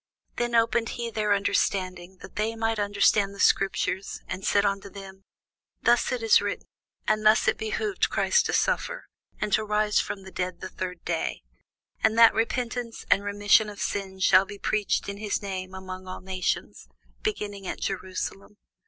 [0.37, 5.25] Then opened he their understanding, that they might understand the scriptures, and said unto them,
[5.83, 6.65] Thus it is written,
[7.07, 9.05] and thus it behoved Christ to suffer,
[9.39, 11.43] and to rise from the dead the third day:
[12.03, 16.21] and that repentance and remission of sins should be preached in his name among all
[16.21, 16.87] nations,
[17.21, 18.57] beginning at Jerusalem.